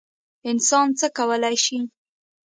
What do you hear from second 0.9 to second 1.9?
څه کولی شي؟